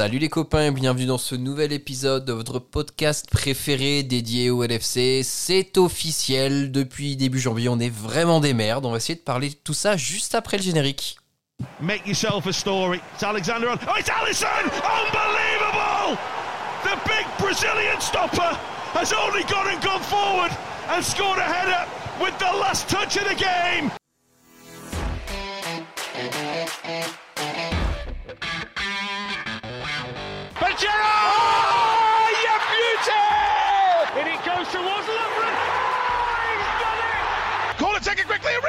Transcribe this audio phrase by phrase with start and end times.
[0.00, 4.64] Salut les copains et bienvenue dans ce nouvel épisode de votre podcast préféré dédié au
[4.64, 5.20] LFC.
[5.22, 8.86] C'est officiel, depuis début janvier on est vraiment des merdes.
[8.86, 11.18] On va essayer de parler de tout ça juste après le générique.
[11.82, 13.02] Make yourself a story.
[13.12, 13.74] It's Alexander.
[13.86, 14.48] Oh, it's Allison!
[14.72, 16.16] Unbelievable!
[16.82, 18.56] The big Brazilian stopper
[18.94, 20.50] has only gone and gone forward
[20.88, 21.86] and scored a header
[22.18, 23.90] with the last touch of the game.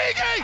[0.01, 0.43] Origi!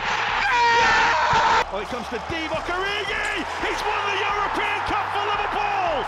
[1.82, 3.44] It comes to Divock Origi!
[3.62, 6.04] He's won the European Cup for Liverpool!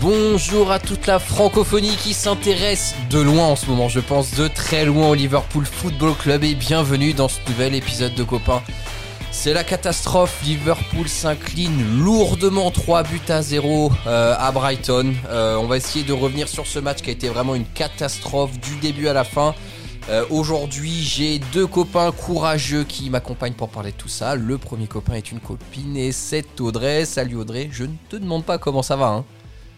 [0.00, 4.48] Bonjour à toute la francophonie qui s'intéresse de loin en ce moment, je pense de
[4.48, 8.62] très loin au Liverpool Football Club et bienvenue dans ce nouvel épisode de Copains.
[9.30, 15.14] C'est la catastrophe, Liverpool s'incline lourdement 3 buts à 0 euh, à Brighton.
[15.28, 18.58] Euh, on va essayer de revenir sur ce match qui a été vraiment une catastrophe
[18.60, 19.54] du début à la fin.
[20.10, 24.36] Euh, Aujourd'hui, j'ai deux copains courageux qui m'accompagnent pour parler de tout ça.
[24.36, 27.06] Le premier copain est une copine et c'est Audrey.
[27.06, 29.06] Salut Audrey, je ne te demande pas comment ça va.
[29.08, 29.24] Hein.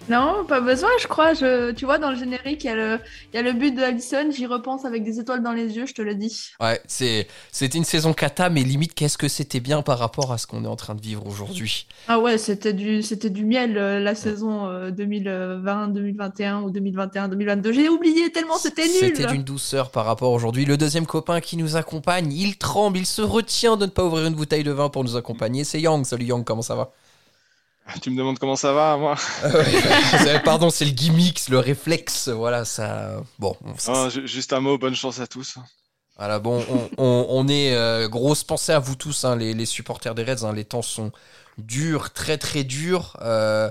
[0.09, 1.35] Non, pas besoin, je crois.
[1.35, 2.99] Je, tu vois, dans le générique, il y a le,
[3.33, 4.31] il y a le but de Allison.
[4.31, 6.51] J'y repense avec des étoiles dans les yeux, je te le dis.
[6.61, 10.39] Ouais, c'est, c'était une saison cata, mais limite, qu'est-ce que c'était bien par rapport à
[10.39, 11.87] ce qu'on est en train de vivre aujourd'hui?
[12.09, 17.29] Ah ouais, c'était du, c'était du miel euh, la saison euh, 2020, 2021 ou 2021,
[17.29, 17.73] 2022.
[17.73, 18.93] J'ai oublié tellement c'était nul.
[18.93, 20.65] C'était d'une douceur par rapport aujourd'hui.
[20.65, 24.27] Le deuxième copain qui nous accompagne, il tremble, il se retient de ne pas ouvrir
[24.27, 25.65] une bouteille de vin pour nous accompagner.
[25.65, 26.05] C'est Yang.
[26.05, 26.93] Salut Yang, comment ça va?
[28.03, 32.28] Tu me demandes comment ça va, moi Ah Pardon, c'est le gimmick, le réflexe.
[32.28, 33.23] Voilà, ça.
[33.39, 35.56] Bon, ça- ju- Juste un mot, bonne chance à tous.
[36.19, 39.67] Voilà, bon, on, on- on est euh, grosse pensée à vous tous, hein, les, les
[39.67, 40.45] supporters des Reds.
[40.45, 41.12] hein, les temps sont
[41.59, 43.17] durs, très très durs.
[43.23, 43.70] Euh,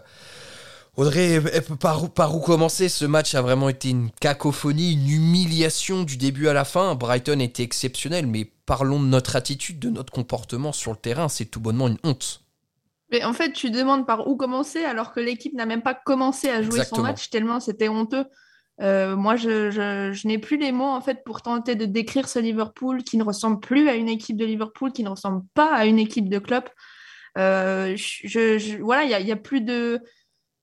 [0.95, 2.87] Audrey, eh, par où, par où commencer?
[2.87, 6.95] Ce match a vraiment été une cacophonie, une humiliation du début à la fin.
[6.95, 11.27] Brighton était exceptionnel, mais parlons de notre attitude, de notre comportement sur le terrain.
[11.27, 12.41] C'est tout bonnement une honte.
[13.11, 16.49] Mais en fait, tu demandes par où commencer alors que l'équipe n'a même pas commencé
[16.49, 16.97] à jouer Exactement.
[16.97, 18.25] son match tellement c'était honteux.
[18.81, 22.27] Euh, moi, je, je- je n'ai plus les mots en fait pour tenter de décrire
[22.27, 25.73] ce Liverpool qui ne ressemble plus à une équipe de Liverpool, qui ne ressemble pas
[25.73, 26.65] à une équipe de club.
[27.37, 29.99] Euh, je, voilà, il y a, il y a plus de,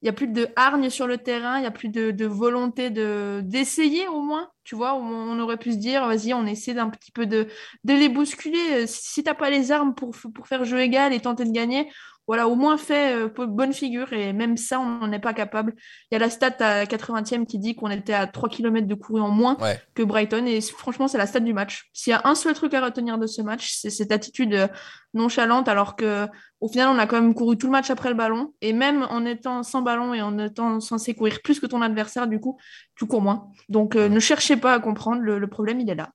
[0.03, 2.27] il y a plus de hargne sur le terrain, il y a plus de, de
[2.27, 4.49] volonté de d'essayer au moins.
[4.65, 7.47] Tu vois, on, on aurait pu se dire, vas-y, on essaie d'un petit peu de,
[7.85, 8.87] de les bousculer.
[8.87, 11.91] Si t'as pas les armes pour, pour faire jeu égal et tenter de gagner,
[12.27, 15.75] voilà, au moins fait euh, bonne figure et même ça, on n'en est pas capable.
[16.11, 18.95] Il y a la stat à 80e qui dit qu'on était à 3 km de
[18.95, 19.81] couru en moins Ouais.
[19.95, 21.91] que Brighton et franchement, c'est la stat du match.
[21.93, 24.69] S'il y a un seul truc à retenir de ce match, c'est cette attitude euh,
[25.15, 26.27] nonchalante alors que
[26.61, 29.03] au final, on a quand même couru tout le match après le ballon et même
[29.11, 32.57] en étant sans ballon et en étant censé courir plus que ton adversaire, du coup,
[32.95, 33.49] tu cours moins.
[33.69, 36.11] Donc, euh, ne cherchez pas à comprendre, le, le problème, il est là.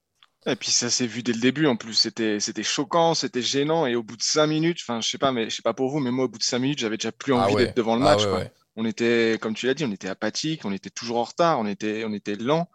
[0.49, 3.85] Et puis ça s'est vu dès le début en plus, c'était c'était choquant, c'était gênant
[3.85, 5.89] et au bout de cinq minutes, enfin je sais pas mais je sais pas pour
[5.89, 7.65] vous mais moi au bout de cinq minutes j'avais déjà plus Ah envie ouais.
[7.65, 8.39] d'être devant le Ah match ouais, quoi.
[8.39, 8.51] ouais.
[8.77, 11.65] On était comme tu l'as dit, on était apathique, on était toujours en retard, on
[11.67, 12.69] était on était lent.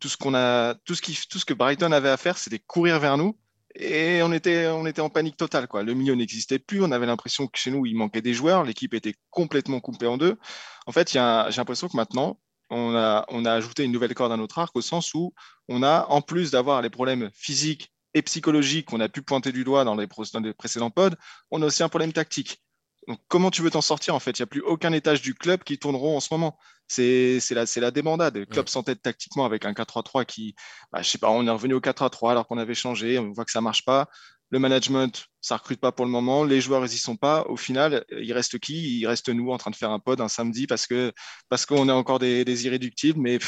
[0.00, 2.60] Tout ce qu'on a tout ce qui tout ce que Brighton avait à faire, c'était
[2.60, 3.36] courir vers nous
[3.74, 5.82] et on était on était en panique totale quoi.
[5.82, 8.94] Le milieu n'existait plus, on avait l'impression que chez nous il manquait des joueurs, l'équipe
[8.94, 10.38] était complètement coupée en deux.
[10.86, 12.40] En fait, j'ai l'impression que maintenant
[12.70, 15.32] on a, on a ajouté une nouvelle corde à notre arc au sens où
[15.68, 19.64] on a, en plus d'avoir les problèmes physiques et psychologiques qu'on a pu pointer du
[19.64, 21.16] doigt dans les, pro- dans les précédents pods,
[21.50, 22.62] on a aussi un problème tactique.
[23.06, 24.38] Donc, comment tu veux t'en sortir en fait?
[24.38, 26.58] Il n'y a plus aucun étage du club qui tourneront en ce moment.
[26.86, 28.36] C'est la, c'est la débandade.
[28.36, 30.54] Le club s'entête tactiquement avec un 4-3-3 qui,
[30.92, 33.18] bah, je sais pas, on est revenu au 4-3-3 alors qu'on avait changé.
[33.18, 34.08] On voit que ça marche pas.
[34.50, 36.44] Le management, ça recrute pas pour le moment.
[36.44, 37.44] Les joueurs, ils y sont pas.
[37.48, 38.98] Au final, il reste qui?
[39.00, 41.12] Il reste nous en train de faire un pod un samedi parce que
[41.50, 43.38] parce qu'on est encore des, des irréductibles, mais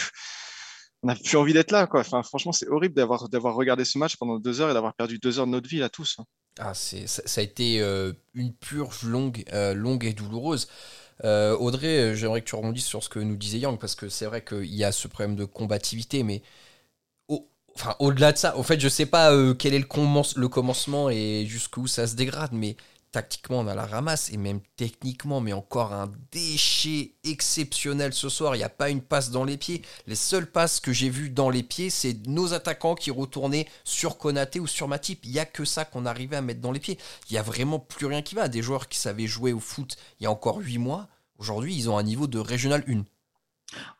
[1.02, 1.88] on n'a plus envie d'être là.
[1.92, 5.18] Enfin, franchement, c'est horrible d'avoir d'avoir regardé ce match pendant deux heures et d'avoir perdu
[5.18, 6.16] deux heures de notre vie là tous.
[6.18, 6.24] hein.
[6.58, 10.68] Ah, c'est, ça, a été euh, une purge longue, euh, longue et douloureuse.
[11.24, 14.26] Euh, Audrey, j'aimerais que tu rebondisses sur ce que nous disait Yang, parce que c'est
[14.26, 16.42] vrai qu'il y a ce problème de combativité, mais
[17.80, 20.48] enfin, au-delà de ça, en fait, je sais pas euh, quel est le, commence- le
[20.48, 22.76] commencement et jusqu'où ça se dégrade, mais
[23.12, 28.54] tactiquement, on a la ramasse, et même techniquement, mais encore un déchet exceptionnel ce soir.
[28.54, 29.82] Il n'y a pas une passe dans les pieds.
[30.06, 34.16] Les seules passes que j'ai vues dans les pieds, c'est nos attaquants qui retournaient sur
[34.16, 35.24] Konaté ou sur Matip.
[35.24, 36.98] Il n'y a que ça qu'on arrivait à mettre dans les pieds.
[37.28, 38.46] Il n'y a vraiment plus rien qui va.
[38.48, 41.90] Des joueurs qui savaient jouer au foot il y a encore 8 mois, aujourd'hui, ils
[41.90, 43.02] ont un niveau de régional 1.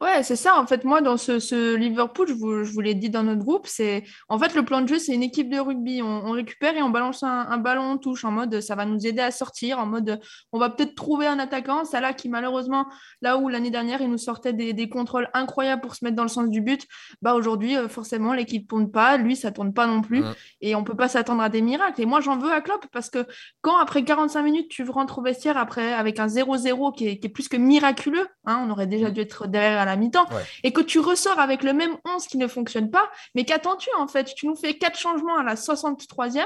[0.00, 0.58] Ouais, c'est ça.
[0.58, 4.38] En fait, moi, dans ce, Liverpool, je vous, l'ai dit dans notre groupe, c'est en
[4.38, 6.02] fait le plan de jeu, c'est une équipe de rugby.
[6.02, 9.20] On, récupère et on balance un, ballon, on touche en mode ça va nous aider
[9.20, 10.20] à sortir, en mode
[10.52, 11.82] on va peut-être trouver un attaquant.
[11.92, 12.86] Là qui malheureusement,
[13.20, 16.28] là où l'année dernière, il nous sortait des, contrôles incroyables pour se mettre dans le
[16.28, 16.86] sens du but,
[17.22, 20.24] bah aujourd'hui, euh, forcément, l'équipe tourne pas, lui, ça tourne pas non plus,
[20.60, 22.00] et on peut pas s'attendre à des miracles.
[22.00, 23.26] Et moi, j'en veux à Klopp parce que
[23.60, 27.48] quand après 45 minutes, tu rentres au vestiaire après avec un 0-0 qui est, plus
[27.48, 30.26] que miraculeux, hein, on aurait déjà dû être à la mi-temps,
[30.62, 34.06] et que tu ressors avec le même 11 qui ne fonctionne pas, mais qu'attends-tu en
[34.06, 34.34] fait?
[34.34, 36.44] Tu nous fais quatre changements à la 63e.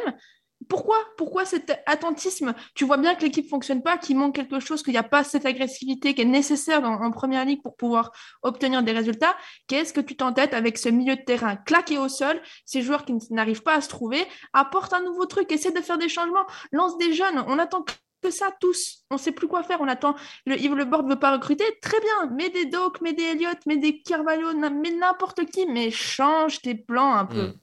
[0.68, 0.96] Pourquoi?
[1.18, 2.54] Pourquoi cet attentisme?
[2.74, 5.22] Tu vois bien que l'équipe fonctionne pas, qu'il manque quelque chose, qu'il n'y a pas
[5.22, 8.12] cette agressivité qui est nécessaire en première ligue pour pouvoir
[8.42, 9.36] obtenir des résultats.
[9.66, 13.14] Qu'est-ce que tu t'entêtes avec ce milieu de terrain claqué au sol, ces joueurs qui
[13.30, 14.24] n'arrivent pas à se trouver
[14.54, 17.44] Apporte un nouveau truc, essaie de faire des changements, lance des jeunes.
[17.46, 17.84] On attend
[18.30, 19.04] ça tous.
[19.10, 19.78] On sait plus quoi faire.
[19.80, 20.14] On attend.
[20.46, 21.64] Le Yves Le Board veut pas recruter?
[21.82, 22.30] Très bien.
[22.30, 26.74] Mets des Doc, mets des Elliott, mets des Carvalho, mets n'importe qui, mais change tes
[26.74, 27.46] plans un peu.
[27.48, 27.54] Hmm.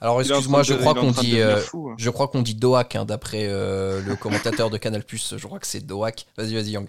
[0.00, 1.94] Alors excuse-moi, je, crois qu'on dit, euh, hein.
[1.96, 5.02] je crois qu'on dit Doak hein, d'après euh, le commentateur de Canal+.
[5.08, 6.26] Je crois que c'est Doak.
[6.36, 6.88] Vas-y, vas-y, Yang.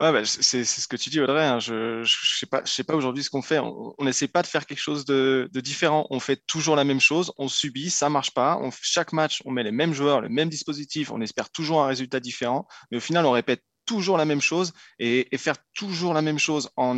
[0.00, 1.44] Ouais, bah, c'est ce que tu dis, Audrey.
[1.44, 1.58] Hein.
[1.58, 3.58] Je ne sais pas, je sais pas aujourd'hui ce qu'on fait.
[3.58, 6.06] On n'essaie pas de faire quelque chose de, différent.
[6.10, 7.32] On fait toujours la même chose.
[7.38, 8.58] On subit, ça marche pas.
[8.60, 11.10] On, chaque match, on met les mêmes joueurs, le même dispositif.
[11.10, 12.66] On espère toujours un résultat différent.
[12.90, 16.70] Mais au final, on répète toujours la même chose et, faire toujours la même chose
[16.76, 16.96] en,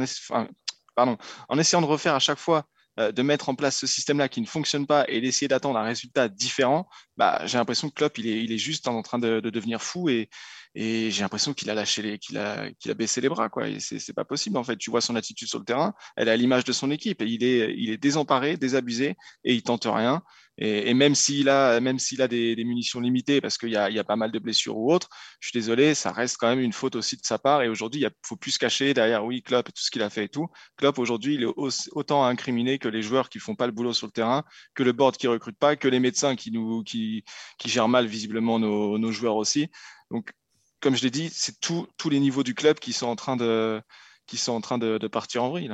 [0.96, 2.66] en essayant de refaire à chaque fois
[2.98, 6.28] de mettre en place ce système-là qui ne fonctionne pas et d'essayer d'attendre un résultat
[6.28, 9.50] différent, bah, j'ai l'impression que Klopp, il est, il est juste en train de, de
[9.50, 10.28] devenir fou et,
[10.74, 13.66] et j'ai l'impression qu'il a lâché les, qu'il a, qu'il a baissé les bras, quoi.
[13.78, 14.76] C'est, c'est pas possible, en fait.
[14.76, 17.20] Tu vois son attitude sur le terrain, elle est à l'image de son équipe.
[17.20, 20.22] Et il est, il est désemparé, désabusé, et il tente rien.
[20.64, 24.14] Et, même s'il a, même s'il a des, munitions limitées, parce qu'il y a, pas
[24.14, 25.08] mal de blessures ou autres,
[25.40, 27.62] je suis désolé, ça reste quand même une faute aussi de sa part.
[27.62, 30.26] Et aujourd'hui, il faut plus se cacher derrière, oui, Klopp, tout ce qu'il a fait
[30.26, 30.46] et tout.
[30.76, 34.06] Klopp, aujourd'hui, il est autant incriminé que les joueurs qui font pas le boulot sur
[34.06, 34.44] le terrain,
[34.74, 37.24] que le board qui recrute pas, que les médecins qui
[37.64, 39.68] gèrent mal visiblement nos, nos joueurs aussi.
[40.12, 40.32] Donc,
[40.80, 43.82] comme je l'ai dit, c'est tous les niveaux du club qui sont en train de,
[44.26, 45.70] qui sont en train de, partir en vrille.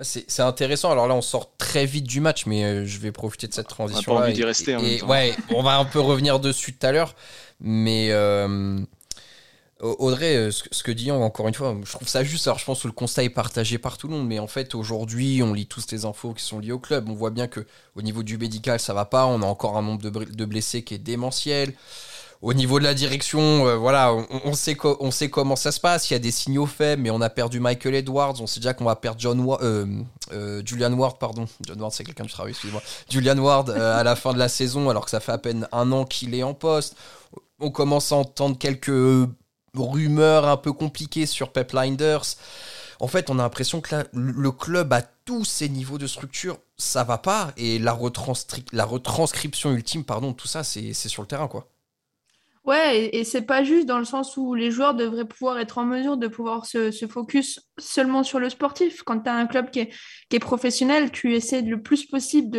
[0.00, 0.90] C'est intéressant.
[0.90, 3.68] Alors là, on sort très vite du match, mais euh, je vais profiter de cette
[3.68, 4.12] transition.
[4.12, 4.72] On va pas envie d'y rester.
[4.72, 7.14] Et, ouais, on va un peu revenir dessus tout à l'heure.
[7.60, 8.78] Mais euh,
[9.80, 12.46] Audrey, euh, ce, que dit encore une fois, je trouve ça juste.
[12.46, 14.74] Alors je pense que le constat est partagé par tout le monde, mais en fait,
[14.74, 17.08] aujourd'hui, on lit tous les infos qui sont liées au club.
[17.08, 19.24] On voit bien que au niveau du médical, ça va pas.
[19.24, 21.72] On a encore un nombre de, de blessés qui est démentiel
[22.42, 26.10] au niveau de la direction, euh, voilà, on, sait comment ça se passe.
[26.10, 28.40] Il y a des signaux faibles, mais on a perdu Michael Edwards.
[28.40, 29.86] On sait déjà qu'on va perdre John euh,
[30.32, 31.46] euh, Julian Ward, pardon.
[31.76, 32.26] Ward, c'est quelqu'un.
[33.08, 35.90] Julian Ward à la fin de la saison, alors que ça fait à peine un
[35.92, 36.96] an qu'il est en poste.
[37.58, 39.28] On commence à entendre quelques
[39.74, 42.36] rumeurs un peu compliquées sur Pep Linders.
[43.00, 47.04] En fait, on a l'impression que le club à tous ces niveaux de structure, ça
[47.04, 47.52] va pas.
[47.56, 47.98] Et la,
[48.72, 51.66] la retranscription ultime, pardon, tout ça, c'est sur le terrain, quoi.
[52.66, 55.84] Ouais, et, c'est pas juste dans le sens où les joueurs devraient pouvoir être en
[55.84, 59.04] mesure de pouvoir se, focus seulement sur le sportif.
[59.04, 59.90] Quand tu as un club qui est,
[60.28, 62.50] qui est, professionnel, tu essaies le plus possible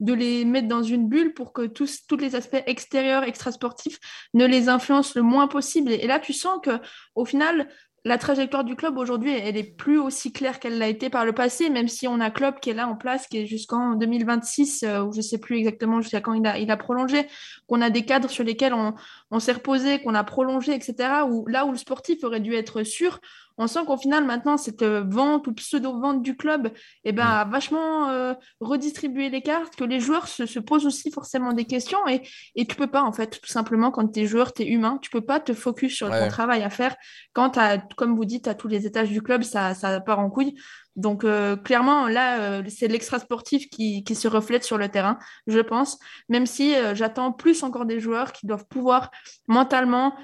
[0.00, 4.00] de, les mettre dans une bulle pour que tous, les aspects extérieurs, extrasportifs,
[4.34, 5.92] ne les influencent le moins possible.
[5.92, 6.80] Et, là, tu sens que
[7.14, 7.68] au final,
[8.04, 11.32] la trajectoire du club aujourd'hui, elle est plus aussi claire qu'elle l'a été par le
[11.32, 14.82] passé, même si on a club qui est là en place, qui est jusqu'en 2026,
[14.82, 17.28] euh, je sais plus exactement jusqu'à quand il a, il a prolongé,
[17.68, 18.94] qu'on a des cadres sur lesquels on,
[19.30, 21.24] on s'est reposé, qu'on a prolongé, etc.
[21.28, 23.20] Où, là où le sportif aurait dû être sûr,
[23.58, 26.70] on sent qu'au final, maintenant, cette euh, vente ou pseudo-vente du club
[27.04, 31.52] eh ben, a vachement euh, redistribué les cartes, que les joueurs se, posent aussi forcément
[31.52, 32.22] des questions et,
[32.54, 34.98] et tu peux pas, en fait, tout simplement, quand tu es joueur, tu es humain,
[35.02, 36.96] tu peux pas te focus sur ton travail à faire
[37.32, 40.30] quand, as, comme vous dites, à tous les étages du club, ça, ça part en
[40.30, 40.54] couille.
[40.94, 45.60] Donc, euh, clairement, là, c'est l'extra sportif qui, qui, se reflète sur le terrain, je
[45.60, 45.98] pense,
[46.28, 49.10] même si j'attends plus encore des joueurs qui doivent pouvoir
[49.48, 50.14] mentalement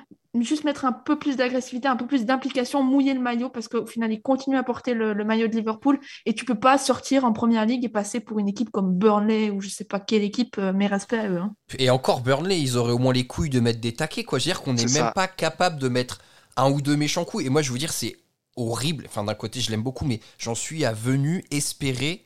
[0.42, 3.86] juste mettre un peu plus d'agressivité, un peu plus d'implication, mouiller le maillot parce qu'au
[3.86, 7.32] final, ils continuent à porter le, maillot de Liverpool et tu peux pas sortir en
[7.32, 10.56] première ligue et passer pour une équipe comme Burnley ou je sais pas quelle équipe,
[10.58, 11.38] euh, mais respect à eux.
[11.38, 11.54] Hein.
[11.78, 14.38] Et encore Burnley, ils auraient au moins les couilles de mettre des taquets, quoi.
[14.38, 16.20] Je veux dire qu'on n'est même pas capable de mettre
[16.56, 17.44] un ou deux méchants coups.
[17.44, 18.16] Et moi, je veux dire, c'est
[18.56, 19.04] horrible.
[19.06, 22.24] Enfin, d'un côté, je l'aime beaucoup, mais j'en suis à venu espérer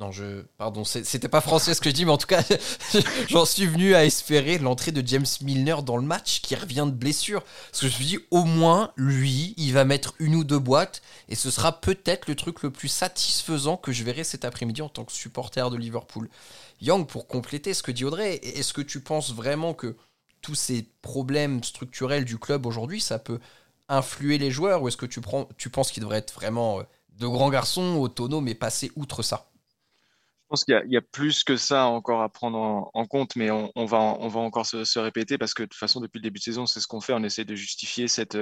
[0.00, 0.42] non, je.
[0.56, 2.42] Pardon, c'était pas français ce que je dis, mais en tout cas,
[3.28, 6.96] j'en suis venu à espérer l'entrée de James Milner dans le match qui revient de
[6.96, 7.42] blessure.
[7.70, 11.02] Parce que je me suis au moins, lui, il va mettre une ou deux boîtes
[11.28, 14.88] et ce sera peut-être le truc le plus satisfaisant que je verrai cet après-midi en
[14.88, 16.30] tant que supporter de Liverpool.
[16.80, 19.96] Young, pour compléter ce que dit Audrey, est-ce que tu penses vraiment que
[20.40, 23.38] tous ces problèmes structurels du club aujourd'hui, ça peut
[23.90, 26.84] influer les joueurs ou est-ce que tu, penses qu'ils devraient être vraiment euh,
[27.18, 29.49] de grands garçons autonomes et passer outre ça?
[30.50, 33.98] Pense qu'il y, a plus que ça encore à prendre en, compte, mais on, va,
[33.98, 36.66] on va encore se, répéter parce que de toute façon, depuis le début de saison,
[36.66, 37.12] c'est ce qu'on fait.
[37.12, 38.36] On essaie de justifier cette,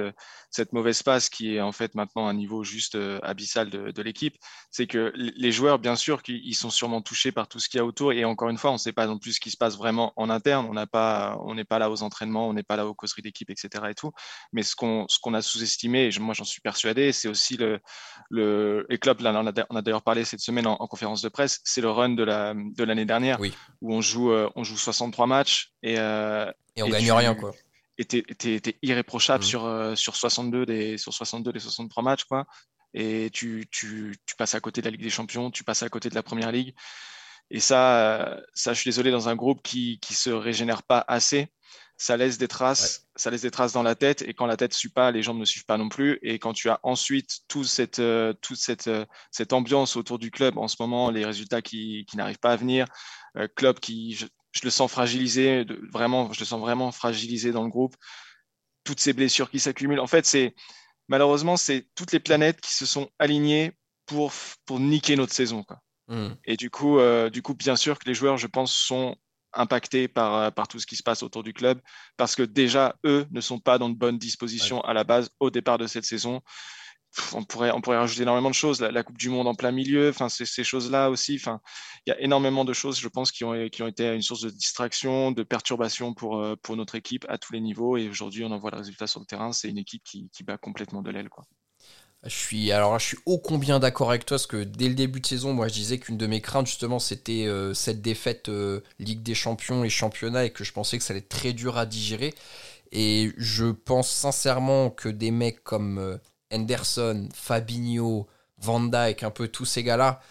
[0.49, 4.35] cette mauvaise passe qui est en fait maintenant un niveau juste euh, abyssal de, l'équipe.
[4.71, 7.81] C'est que les joueurs, bien sûr, ils sont sûrement touchés par tout ce qu'il y
[7.81, 8.11] a autour.
[8.11, 10.13] Et encore une fois, on ne sait pas non plus ce qui se passe vraiment
[10.15, 10.65] en interne.
[10.67, 13.69] On n'est pas, là aux entraînements, on n'est pas là aux causeries d'équipe, etc.
[13.89, 14.11] Et tout.
[14.51, 17.79] Mais ce qu'on qu'on a sous-estimé, et moi j'en suis persuadé, c'est aussi le,
[18.31, 18.87] le.
[18.89, 19.31] Et Klopp, là,
[19.69, 22.53] on a, d'ailleurs parlé cette semaine en, en conférence de presse, c'est le de la
[22.55, 23.39] de l'année dernière
[23.81, 27.51] où on joue euh, on joue 63 matchs et euh, et on gagne rien quoi.
[27.97, 29.47] Et t'es irréprochable mm.
[29.47, 32.45] sur euh, sur 62 des sur 62 des 63 matchs quoi.
[32.93, 35.89] Et tu, tu, tu, passes à côté de la Ligue des Champions, tu passes à
[35.89, 36.73] côté de la Première Ligue.
[37.51, 41.51] Et ça, ça, je suis désolé, dans un groupe qui qui se régénère pas assez,
[41.99, 44.21] ça laisse des traces, ça laisse des traces dans la tête.
[44.21, 46.17] Et quand la tête ne suit pas, les jambes ne suivent pas non plus.
[46.21, 50.31] Et quand tu as ensuite toute cette, euh, toute cette, euh, cette ambiance autour du
[50.31, 52.85] club en ce moment, les résultats qui, qui n'arrivent pas à venir,
[53.35, 54.27] euh, club qui, je,
[54.63, 57.97] le sens fragilisé, vraiment, je le sens vraiment fragilisé dans le groupe.
[58.85, 59.99] Toutes ces blessures qui s'accumulent.
[59.99, 60.55] En fait, c'est
[61.09, 63.73] malheureusement, c'est toutes les planètes qui se sont alignées
[64.05, 64.31] pour,
[64.65, 65.63] pour niquer notre saison.
[65.63, 65.81] Quoi.
[66.07, 66.29] Mmh.
[66.45, 66.97] Et du coup,
[67.29, 69.17] du coup, bien sûr que les joueurs, je pense, sont
[69.53, 71.79] impactés par, euh, par tout ce qui se passe autour du club,
[72.17, 75.49] parce que déjà, eux ne sont pas dans de bonnes dispositions à la base au
[75.49, 76.41] départ de cette saison.
[77.33, 80.09] on pourrait, on pourrait rajouter énormément de choses, la, Coupe du Monde en plein milieu,
[80.09, 81.35] enfin, ces choses-là aussi.
[81.35, 81.59] Enfin,
[82.05, 84.41] il y a énormément de choses, je pense, qui ont, qui ont été une source
[84.41, 87.97] de distraction, de perturbation pour, euh, pour notre équipe à tous les niveaux.
[87.97, 89.51] Et aujourd'hui, on en voit le résultat sur le terrain.
[89.53, 91.29] C'est une équipe qui, qui bat complètement de l'aile.
[91.29, 91.45] Quoi.
[92.23, 95.21] Je suis alors je suis ô combien d'accord avec toi parce que dès le début
[95.21, 98.81] de saison, moi je disais qu'une de mes craintes justement c'était euh, cette défaite euh,
[98.99, 101.77] Ligue des Champions et championnat et que je pensais que ça allait être très dur
[101.77, 102.33] à digérer.
[102.91, 106.17] Et je pense sincèrement que des mecs comme euh,
[106.51, 110.21] Henderson, Fabinho, Van Dijk, un peu tous ces gars-là,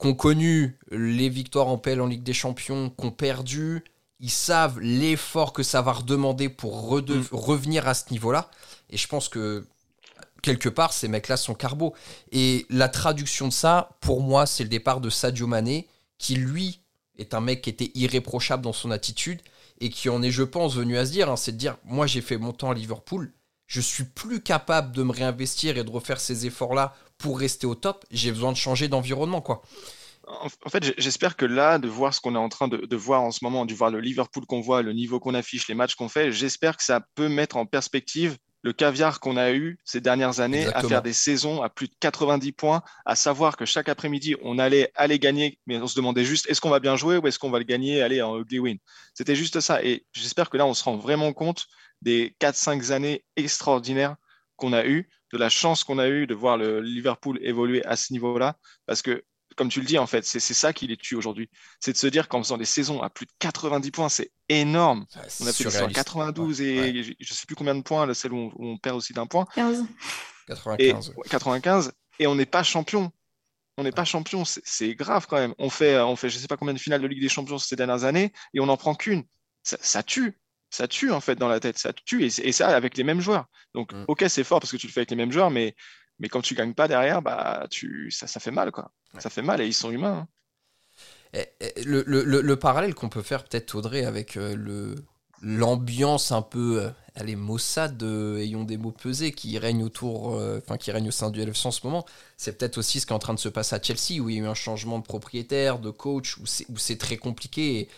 [0.00, 3.84] qui ont connu les victoires en PL en Ligue des Champions, qui ont perdu,
[4.20, 7.24] ils savent l'effort que ça va redemander pour mm.
[7.32, 8.50] revenir à ce niveau-là.
[8.90, 9.66] Et je pense que
[10.44, 11.94] quelque part, ces mecs-là sont carbo.
[12.30, 16.80] Et la traduction de ça, pour moi, c'est le départ de Sadio Mané, qui lui
[17.18, 19.40] est un mec qui était irréprochable dans son attitude
[19.80, 22.06] et qui en est, je pense, venu à se dire, hein, c'est de dire, moi
[22.06, 23.32] j'ai fait mon temps à Liverpool,
[23.66, 27.74] je suis plus capable de me réinvestir et de refaire ces efforts-là pour rester au
[27.74, 29.62] top, j'ai besoin de changer d'environnement, quoi.
[30.26, 33.30] En fait, j'espère que là, de voir ce qu'on est en train de, voir en
[33.30, 36.08] ce moment, de voir le Liverpool qu'on voit, le niveau qu'on affiche, les matchs qu'on
[36.08, 40.40] fait, j'espère que ça peut mettre en perspective le caviar qu'on a eu ces dernières
[40.40, 44.36] années à faire des saisons à plus de 90 points, à savoir que chaque après-midi,
[44.42, 47.26] on allait aller gagner, mais on se demandait juste est-ce qu'on va bien jouer ou
[47.26, 48.78] est-ce qu'on va le gagner, aller en ugly win?
[49.12, 49.84] C'était juste ça.
[49.84, 51.66] Et j'espère que là, on se rend vraiment compte
[52.00, 54.16] des 4-5 années extraordinaires
[54.56, 57.96] qu'on a eues, de la chance qu'on a eue de voir le Liverpool évoluer à
[57.96, 58.56] ce niveau-là,
[58.86, 59.24] parce que
[59.56, 61.48] comme tu le dis, en fait, c'est ça qui les tue aujourd'hui.
[61.80, 65.06] C'est de se dire qu'en faisant des saisons à plus de 90 points, c'est énorme.
[65.40, 68.52] on a fait des 92 et je ne sais plus combien de points, celle où
[68.58, 69.46] on, perd aussi d'un point.
[69.54, 69.84] 15.
[70.46, 71.14] 95.
[71.24, 71.92] Et, 95.
[72.18, 73.10] Et on n'est pas champion.
[73.76, 74.44] On n'est pas champion.
[74.44, 75.54] C'est grave quand même.
[75.58, 77.58] On fait, on fait je ne sais pas combien de finales de Ligue des Champions
[77.58, 79.24] ces dernières années et on n'en prend qu'une.
[79.62, 80.38] Ça, tue.
[80.70, 81.78] Ça tue en fait dans la tête.
[81.78, 82.24] Ça tue.
[82.24, 83.46] Et, ça avec les mêmes joueurs.
[83.74, 84.04] Donc, mm.
[84.08, 85.74] ok, c'est fort parce que tu le fais avec les mêmes joueurs, mais
[86.18, 88.90] mais quand tu gagnes pas derrière, bah, tu, ça, ça fait mal, quoi.
[89.18, 90.26] Ça fait mal et ils sont humains.
[91.34, 91.44] Hein.
[91.84, 94.94] le, le, le, parallèle qu'on peut faire peut-être, Audrey, avec euh, le
[95.46, 100.78] l'ambiance un peu, euh, allez, maussade, euh, ayons des mots pesés, qui règne autour, enfin,
[100.78, 102.06] qui règne au sein du LFC en ce moment,
[102.38, 104.36] c'est peut-être aussi ce qui est en train de se passer à Chelsea, où il
[104.36, 107.88] y a eu un changement de propriétaire, de coach, où c'est très compliqué.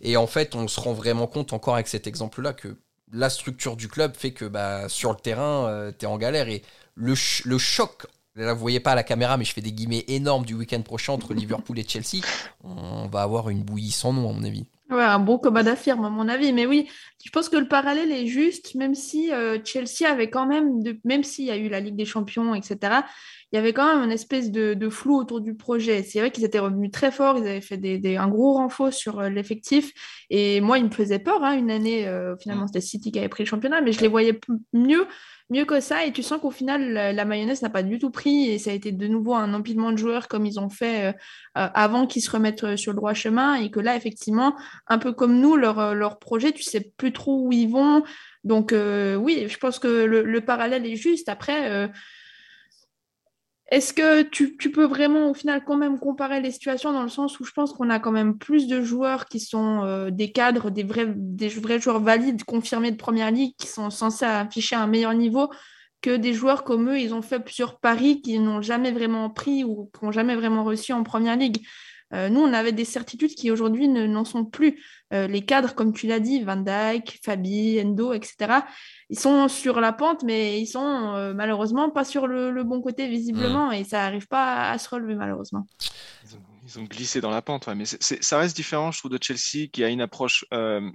[0.00, 2.78] Et, en fait, on se rend vraiment compte, encore avec cet exemple-là, que
[3.12, 6.48] la structure du club fait que bah, sur le terrain, tu es en galère.
[6.48, 6.62] Et
[6.96, 10.04] le, le choc Là, vous voyez pas à la caméra, mais je fais des guillemets
[10.08, 12.22] énormes du week-end prochain entre Liverpool et Chelsea.
[12.62, 14.66] On va avoir une bouillie sans nom, à mon avis.
[14.90, 16.52] Ouais, un bon combat d'affirme, à mon avis.
[16.52, 16.86] Mais oui,
[17.24, 20.98] je pense que le parallèle est juste, même si euh, Chelsea avait quand même, de,
[21.04, 23.00] même s'il y a eu la Ligue des Champions, etc.,
[23.52, 26.02] il y avait quand même une espèce de, flou autour du projet.
[26.02, 29.20] C'est vrai qu'ils étaient revenus très forts, ils avaient fait des, un gros renfort sur
[29.20, 29.92] euh, l'effectif.
[30.30, 31.42] Et moi, ils me faisaient peur.
[31.42, 32.68] Hein, une année, euh, finalement, mm.
[32.68, 34.38] c'était City qui avait pris le championnat, mais je les voyais
[34.72, 35.06] mieux
[35.50, 36.04] mieux que ça.
[36.04, 38.74] Et tu sens qu'au final, la, mayonnaise n'a pas du tout pris et ça a
[38.74, 41.12] été de nouveau un empilement de joueurs comme ils ont fait euh,
[41.58, 43.54] euh, avant qu'ils se remettent euh, sur le droit chemin.
[43.54, 47.42] Et que là, effectivement, un peu comme nous, leur, leur projet, tu sais plus trop
[47.46, 48.02] où ils vont.
[48.44, 51.28] Donc, oui, je pense que le, le, parallèle est juste.
[51.28, 51.90] Après,
[53.68, 57.40] est-ce que tu, peux vraiment au final quand même comparer les situations dans le sens
[57.40, 60.70] où je pense qu'on a quand même plus de joueurs qui sont euh, des cadres,
[60.70, 64.86] des vrais, des vrais joueurs valides, confirmés de première ligue, qui sont censés afficher un
[64.86, 65.50] meilleur niveau
[66.00, 69.64] que des joueurs comme eux, ils ont fait plusieurs paris qu'ils n'ont jamais vraiment pris
[69.64, 71.66] ou n'ont jamais vraiment reçu en première ligue.
[72.12, 74.82] Euh, nous, on avait des certitudes qui aujourd'hui n'en sont plus.
[75.12, 78.60] Euh, les cadres, comme tu l'as dit, Van Dyke, Fabi, Endo, etc.,
[79.08, 83.08] ils sont sur la pente, mais ils sont euh, malheureusement pas sur le, bon côté
[83.08, 83.74] visiblement, mm.
[83.74, 85.66] et ça n'arrive pas à, se relever malheureusement.
[86.68, 89.84] Ils ont, glissé dans la pente, mais ça reste différent, je trouve, de Chelsea qui
[89.84, 90.44] a une approche,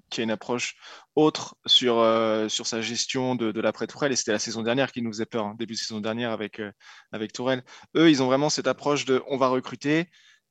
[0.09, 0.75] qui a une approche
[1.15, 2.05] autre sur,
[2.49, 5.45] sur sa gestion de, de l'après-Tourelle, et c'était la saison dernière qui nous faisait peur,
[5.45, 6.61] hein, début de saison dernière avec,
[7.13, 7.63] avec Tourelle.
[7.95, 10.09] Eux, ils ont vraiment cette approche de on va recruter,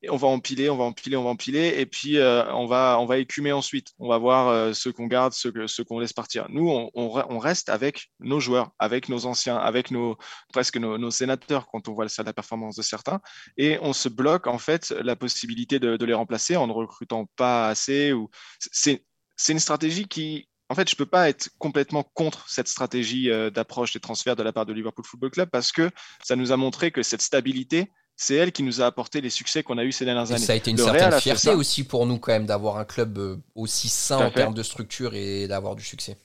[0.08, 3.06] on va empiler, on va empiler, on va empiler, et puis euh, on, va, on
[3.06, 3.88] va écumer ensuite.
[3.98, 6.46] On va voir euh, ceux qu'on garde, ceux, ceux qu'on laisse partir.
[6.48, 10.16] Nous, on, reste avec nos joueurs, avec nos anciens, avec nos,
[10.52, 13.20] presque nos, sénateurs quand on voit la performance de certains,
[13.56, 17.68] et on se bloque en fait la possibilité de, les remplacer en ne recrutant pas
[17.68, 18.12] assez.
[18.12, 18.30] Ou...
[18.58, 19.04] C'est,
[19.48, 23.50] une stratégie qui, en fait, je ne peux pas être complètement contre cette stratégie euh,
[23.50, 25.90] d'approche des transferts de la part de Liverpool Football Club parce que
[26.22, 27.90] ça nous a montré que cette stabilité,
[28.20, 30.44] c'est elle qui nous a apporté les succès qu'on a eu ces dernières années.
[30.44, 33.36] Ça a été une certaine fierté aussi pour nous quand même d'avoir un club euh,
[33.54, 36.18] aussi sain en termes de structure et d'avoir du succès.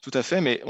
[0.00, 0.62] Tout à fait, mais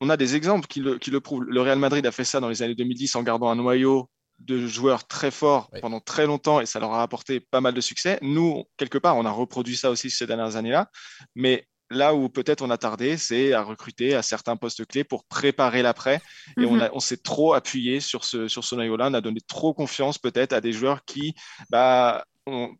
[0.00, 1.44] on, a des exemples qui le, prouvent.
[1.44, 4.10] Le Real Madrid a fait ça dans les années 2010 en gardant un noyau
[4.40, 7.80] de joueurs très forts pendant très longtemps et ça leur a apporté pas mal de
[7.80, 8.18] succès.
[8.20, 10.90] Nous, quelque part, on a reproduit ça aussi ces dernières années-là,
[11.34, 15.24] mais Là où peut-être on a tardé, c'est à recruter à certains postes clés pour
[15.24, 16.20] préparer l'après.
[16.56, 16.88] Et on, mhm.
[16.92, 19.08] on s'est trop appuyé sur ce, sur ce noyau-là.
[19.10, 21.34] On a donné trop confiance peut-être à des joueurs qui,
[21.68, 22.76] bah, on,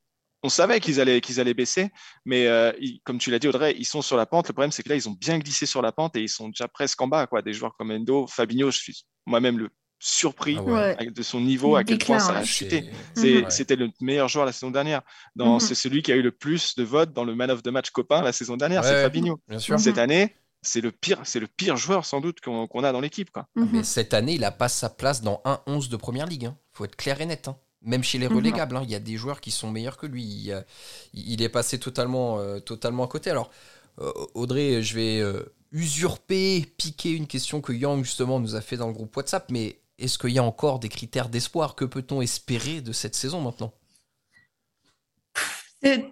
[0.48, 1.90] savait qu'ils allaient, qu'ils allaient baisser,
[2.24, 2.72] mais euh,
[3.04, 4.48] comme tu l'as dit, Audrey, ils sont sur la pente.
[4.48, 6.48] Le problème, c'est que là, ils ont bien glissé sur la pente et ils sont
[6.48, 7.26] déjà presque en bas.
[7.26, 7.42] Quoi.
[7.42, 9.70] Des joueurs comme Endo, Fabinho, je suis moi-même le
[10.02, 12.90] surpris ah de son niveau, à quel point ça a chuté.
[13.14, 15.02] C'était le meilleur joueur la saison dernière.
[15.36, 15.60] Mhm.
[15.60, 17.90] C'est celui qui a eu le plus de votes dans le man of the match
[17.90, 19.40] copain la saison dernière, c'est Fabinho.
[19.58, 19.98] Cette mhm.
[19.98, 23.30] année, c'est le pire, c'est le pire joueur sans doute qu'on a dans l'équipe.
[23.54, 23.68] Mhm.
[23.72, 26.42] Mais cette année, il a pas sa place dans un 11 de première ligue.
[26.42, 26.58] Il hein.
[26.72, 27.48] faut être clair et net.
[27.48, 27.56] Hein.
[27.82, 28.82] Même chez les relégables, hein.
[28.84, 30.50] il y a des joueurs qui sont meilleurs que lui.
[31.14, 33.30] Il, est passé totalement, euh, totalement à côté.
[33.30, 33.50] Alors,
[34.00, 38.76] euh, Audrey, je vais euh, usurper, piquer une question que Yang justement nous a fait
[38.76, 41.74] dans le groupe WhatsApp, mais est-ce qu'il y a encore des critères d'espoir?
[41.74, 43.72] Que peut-on espérer de cette saison maintenant?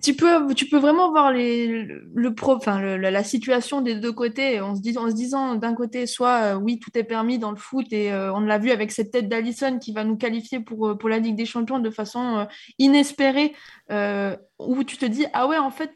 [0.00, 5.56] Tu peux, tu peux vraiment voir le la situation des deux côtés en se, disant,
[5.56, 8.56] d'un côté, soit euh, oui, tout est permis dans le foot et euh, on l'a
[8.56, 11.44] vu avec cette tête d'Allison qui va nous qualifier pour, euh, pour la Ligue des
[11.44, 12.46] Champions de façon
[12.78, 13.54] inespérée,
[13.90, 15.92] où tu te dis, ah ouais, en fait,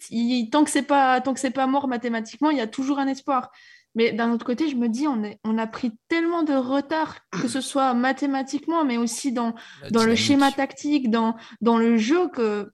[0.51, 3.51] tant que c'est pas, pas mort mathématiquement, il y a toujours un espoir.
[3.95, 7.19] Mais d'un autre côté, je me dis, on, est, on a pris tellement de retard,
[7.31, 9.55] que ce soit mathématiquement, mais aussi dans,
[9.91, 12.71] dans le schéma tactique, dans, dans le jeu, que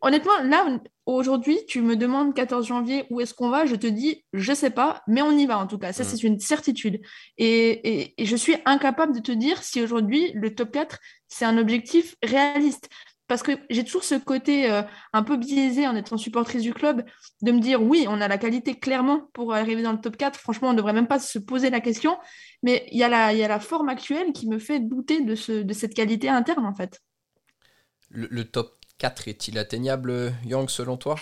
[0.00, 4.24] honnêtement, là, aujourd'hui, tu me demandes 14 janvier où est-ce qu'on va, je te dis,
[4.32, 5.92] je sais pas, mais on y va en tout cas.
[5.92, 7.00] Ça, c'est une certitude.
[7.38, 11.58] Et, et, je suis incapable de te dire si aujourd'hui, le top 4, c'est un
[11.58, 12.88] objectif réaliste
[13.28, 14.82] parce que j'ai toujours ce côté euh,
[15.12, 17.04] un peu biaisé en étant supportrice du club,
[17.40, 20.38] de me dire oui, on a la qualité clairement pour arriver dans le top 4.
[20.38, 22.18] Franchement, on ne devrait même pas se poser la question.
[22.62, 25.34] Mais il y, a la, y a la forme actuelle qui me fait douter de,
[25.34, 27.00] ce, de cette qualité interne, en fait.
[28.10, 31.16] Le, top 4 est-il atteignable, Yang, selon toi?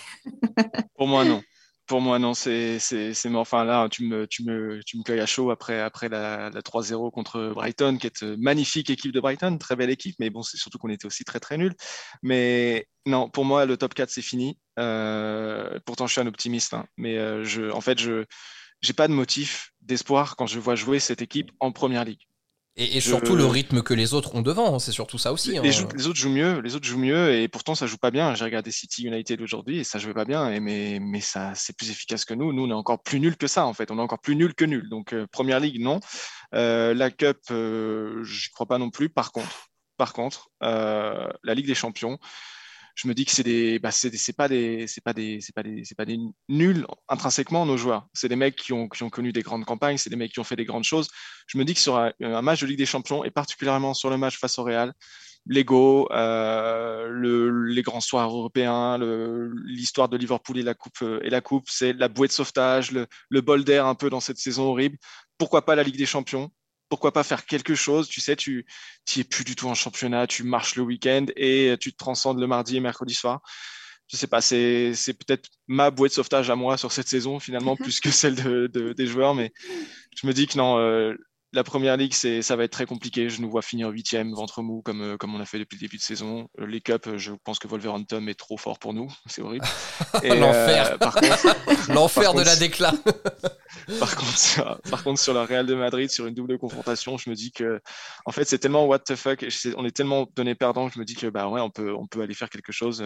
[0.97, 1.43] Pour moi, non.
[1.91, 2.79] Pour moi, non, c'est
[3.25, 3.41] mort.
[3.41, 7.11] Enfin, là, tu me, tu me, tu me cueilles à chaud après, après la, 3-0
[7.11, 10.57] contre Brighton, qui est une magnifique équipe de Brighton, très belle équipe, mais bon, c'est
[10.57, 11.75] surtout qu'on était aussi très, très nuls.
[12.23, 14.57] Mais non, pour moi, le top 4, c'est fini.
[14.79, 16.87] Euh, pourtant, je suis un optimiste, hein.
[16.97, 18.25] mais euh, je, en fait, je
[18.87, 22.30] n'ai pas de motif d'espoir quand je vois jouer cette équipe en première ligue.
[22.81, 25.51] Et, surtout le rythme que les autres ont devant, c'est surtout ça aussi.
[25.51, 25.63] Les, hein.
[25.63, 28.35] les, autres jouent mieux, les autres jouent mieux, et pourtant ça joue pas bien.
[28.35, 31.77] J'ai regardé City United aujourd'hui et ça jouait pas bien, et mais, mais ça c'est
[31.77, 32.55] plus efficace que nous.
[32.55, 34.55] Nous on est encore plus nul que ça en fait, on est encore plus nul
[34.55, 34.89] que nul.
[34.89, 36.01] Donc euh, première ligue non,
[36.55, 39.11] euh, la Cup euh, je crois pas non plus.
[39.11, 42.19] Par contre, par contre la Ligue des Champions,
[42.95, 45.55] je me dis que c'est des, bah, c'est, pas des, c'est pas des, c'est
[45.97, 48.09] pas des, nuls intrinsèquement nos joueurs.
[48.13, 50.57] C'est des mecs qui ont, connu des grandes campagnes, c'est des mecs qui ont fait
[50.57, 51.09] des grandes choses.
[51.47, 54.17] Je me dis que sur un, match de Ligue des Champions et particulièrement sur le
[54.17, 54.93] match face au Real,
[55.47, 58.99] l'ego, euh, le, les grands soirs européens,
[59.65, 62.93] l'histoire de Liverpool et la coupe, euh, et la coupe, c'est la bouée de sauvetage,
[62.93, 64.99] le bol d'air un peu dans cette saison horrible.
[65.39, 66.51] Pourquoi pas la Ligue des Champions?
[66.91, 68.67] Pourquoi pas faire quelque chose Tu sais, tu
[69.17, 72.47] es plus du tout en championnat, tu marches le week-end et tu te transcendes le
[72.47, 73.41] mardi et mercredi soir.
[74.09, 77.77] Je sais pas, c'est peut-être ma bouée de sauvetage à moi sur cette saison finalement,
[77.77, 79.53] plus que celle de, des joueurs, mais
[80.21, 81.15] je me dis que non, euh,
[81.53, 83.29] la première ligue, c'est, ça va être très compliqué.
[83.29, 85.81] Je nous vois finir huitième, ventre mou, comme, euh, comme on a fait depuis le
[85.81, 86.49] début de saison.
[86.61, 89.09] Euh, les Cups, euh, je pense que Wolverhampton est trop fort pour nous.
[89.27, 89.65] C'est horrible.
[90.23, 90.97] L'enfer.
[91.89, 92.93] L'enfer de la déclat.
[93.99, 97.29] par, contre, sur, par contre, sur la Real de Madrid, sur une double confrontation, je
[97.29, 97.81] me dis que,
[98.27, 99.45] en fait, c'est tellement what the fuck.
[99.77, 102.07] On est tellement donné perdant que je me dis que, bah ouais, on peut, on
[102.07, 103.05] peut aller faire quelque chose.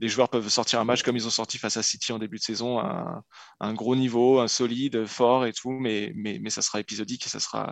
[0.00, 2.38] Les joueurs peuvent sortir un match comme ils ont sorti face à City en début
[2.38, 3.22] de saison, un,
[3.58, 7.28] un gros niveau, un solide, fort et tout, mais, mais, mais ça sera épisodique et
[7.28, 7.71] ça sera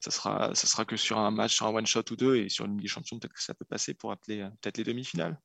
[0.00, 2.48] ça sera, ça sera que sur un match, sur un one shot ou deux, et
[2.48, 4.84] sur une Ligue des Champions, peut-être que ça peut passer pour appeler euh, peut-être les
[4.84, 5.38] demi-finales.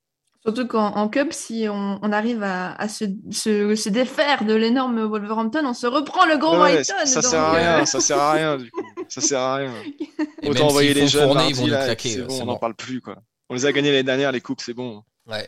[0.43, 5.85] Surtout qu'en Cup, si on, arrive à, se, se, défaire de l'énorme Wolverhampton, on se
[5.85, 6.83] reprend le grand Brighton.
[6.83, 8.81] Ça, ça sert à rien, ça sert à rien du coup.
[9.07, 9.73] Ça sert à rien.
[10.43, 11.93] Autant envoyer les jeunes mardi, là,
[12.27, 13.17] bon, on n'en parle plus quoi.
[13.51, 15.03] On les a gagnés l'année dernière, les coupes, c'est bon.
[15.27, 15.47] Ouais.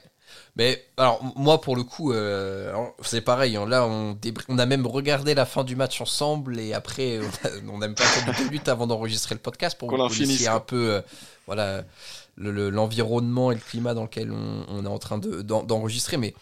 [0.55, 3.55] Mais alors, moi, pour le coup, euh, c'est pareil.
[3.55, 3.65] Hein.
[3.67, 4.17] là, on,
[4.49, 7.19] on, a même regardé la fin du match ensemble et après,
[7.67, 10.59] on a, même pas fait de minutes avant d'enregistrer le podcast pour qu'on finisse un
[10.59, 11.01] peu euh,
[11.47, 11.83] voilà,
[12.37, 16.17] l'environnement et le climat dans lequel on, est en train d'enregistrer.
[16.17, 16.35] Mais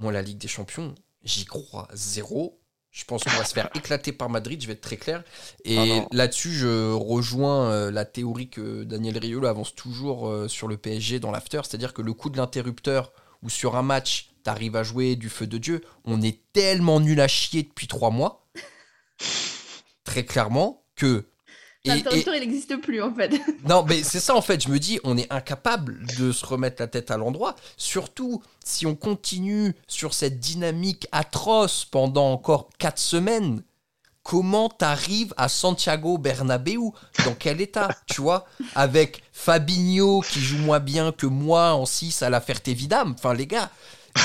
[0.00, 2.60] moi, la Ligue des Champions, j'y crois zéro.
[2.90, 5.24] Je pense qu'on va se faire éclater par Madrid, je vais être très clair.
[5.64, 10.76] Et ah là-dessus, je rejoins euh, la théorie que Daniel Riolo avance toujours sur le
[10.76, 13.10] PSG dans l'after, c'est-à-dire que le coup de l'interrupteur
[13.44, 17.20] où sur un match, t'arrives à jouer du feu de Dieu, on est tellement nul
[17.20, 18.46] à chier depuis trois mois,
[20.02, 21.26] très clairement, que.
[21.86, 23.38] L'interrupteur, il n'existe plus en fait.
[23.68, 24.62] non, mais c'est ça en fait.
[24.62, 27.56] Je me dis, on est incapable de se remettre la tête à l'endroit.
[27.76, 33.62] Surtout si on continue sur cette dynamique atroce pendant encore quatre semaines
[34.24, 36.90] comment t'arrives à Santiago Bernabéu
[37.24, 42.22] Dans quel état Tu vois Avec Fabinho qui joue moins bien que moi en 6
[42.22, 43.14] à la Ferté-Vidame.
[43.16, 43.70] Enfin, les gars,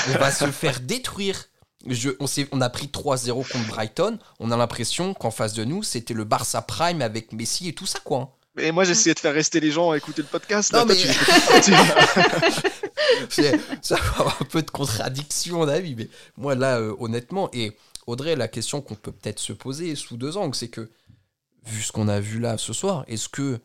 [0.08, 1.44] on va se faire détruire.
[1.86, 4.18] Je, on, on, a pris 3-0 contre Brighton.
[4.40, 7.86] On a l'impression qu'en face de nous, c'était le Barça Prime avec Messi et tout
[7.86, 8.36] ça, quoi.
[8.58, 10.72] Et moi, j'essayais de faire rester les gens à écouter le podcast.
[10.72, 10.94] Non, mais...
[13.80, 17.76] ça va avoir un peu de contradiction d'avis, mais moi, là, euh, honnêtement, et
[18.10, 20.90] Audrey, la question qu'on peut peut-être se poser sous deux angles, c'est que,
[21.66, 23.60] vu ce qu'on a vu là ce soir, est-ce que,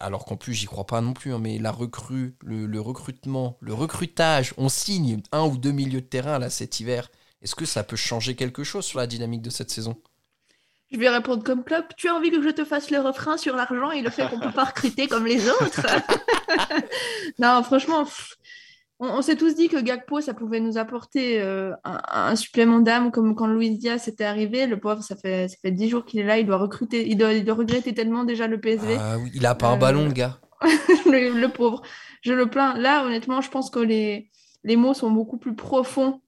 [0.00, 3.74] alors qu'en plus j'y crois pas non plus, hein, mais la recrue, le, recrutement, le
[3.74, 7.82] recrutage, on signe un ou deux milieux de terrain là cet hiver, est-ce que ça
[7.82, 9.96] peut changer quelque chose sur la dynamique de cette saison?
[10.92, 11.86] Je vais répondre comme club.
[11.96, 14.38] Tu as envie que je te fasse le refrain sur l'argent et le fait qu'on
[14.38, 15.86] peut pas recruter comme les autres?
[17.38, 18.06] Non, franchement,
[19.02, 23.34] on, s'est tous dit que Gakpo, ça pouvait nous apporter euh, un, supplément d'âme, comme
[23.34, 24.66] quand Luis Diaz était arrivé.
[24.66, 27.16] Le pauvre, ça fait, ça fait 10 jours qu'il est là, il doit recruter, il
[27.16, 28.96] doit, regretter tellement déjà le PSV.
[28.98, 30.38] Ah oui, il a pas un ballon, le gars.
[31.06, 31.82] le, pauvre.
[32.22, 32.78] Je le plains.
[32.78, 34.30] Là, honnêtement, je pense que les,
[34.62, 36.20] les mots sont beaucoup plus profonds.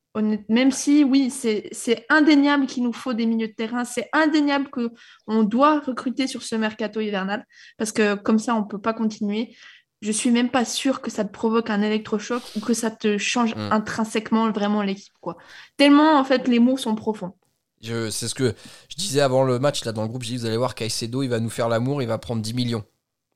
[0.49, 5.43] Même si, oui, c'est indéniable qu'il nous faut des milieux de terrain, c'est indéniable qu'on
[5.43, 7.45] doit recruter sur ce mercato hivernal,
[7.79, 9.57] parce que comme ça, on ne peut pas continuer
[10.05, 13.17] je suis même pas sûre que ça te provoque un électrochoc ou que ça te
[13.17, 13.73] change mm.
[13.73, 15.15] intrinsèquement vraiment l'équipe.
[15.19, 15.39] quoi.
[15.79, 17.33] Tellement, en fait, les mots sont profonds.
[17.81, 18.55] C'est ce que
[18.91, 21.23] je disais avant le match, là, dans le groupe, je dis, vous allez voir, Caicedo,
[21.23, 22.85] il va nous faire l'amour, il va prendre 10 millions.